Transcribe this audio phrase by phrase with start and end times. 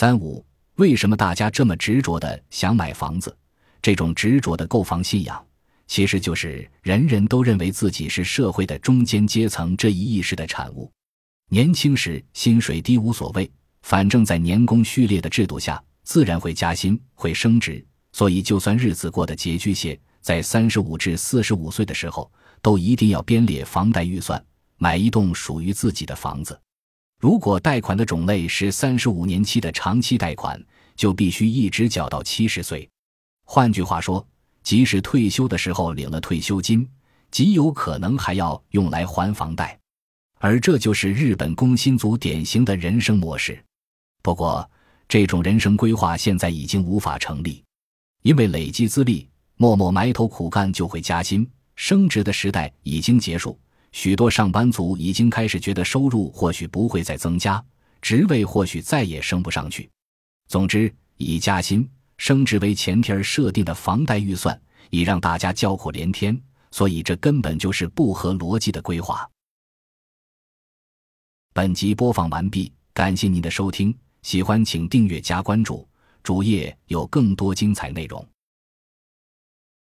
[0.00, 0.42] 三五，
[0.76, 3.36] 为什么大家这么执着的想买房子？
[3.82, 5.46] 这种执着的购房信仰，
[5.86, 10.90] 其实就是人人都认为自己是社会的中间阶层这一意识的产物。
[11.50, 13.52] 年轻时薪水低无所谓，
[13.82, 22.32] 反正在年功序列的制度下，自然会加薪、会升职，所以就算日子过得拮据些，在三十五至四十五岁的时候，
[22.62, 24.42] 都一定要编列房贷预算，
[24.78, 26.58] 买一栋属于自己的房子。
[27.20, 30.58] 如果贷款的种类是三十五年期的长期贷款，
[30.96, 32.88] 就必须一直缴到七十岁。
[33.44, 34.26] 换句话说，
[34.62, 36.88] 即使退休的时候领了退休金，
[37.30, 39.78] 极有可能还要用来还房贷。
[40.38, 43.62] 而这就是日本工薪族典型的人生模式。
[44.22, 44.68] 不过，
[45.06, 47.62] 这种人生规划现在已经无法成立，
[48.22, 53.60] 因为累积资历、默默埋头苦干就会加薪升职的时代已经结束。
[53.92, 57.62] 许多上班族已经开始觉得收入或许不会再增加，
[58.00, 59.90] 职位或许再也升不上去。
[60.48, 66.40] 总之，以加薪升职为前提而设定的房贷预算，已让大家叫苦连天。
[66.72, 69.28] 所以，这根本就是不合逻辑的规划。
[71.52, 75.88] 本集播放完毕，感谢您的收听，喜欢请订阅加关注，
[76.22, 78.24] 主页有更多精彩内容。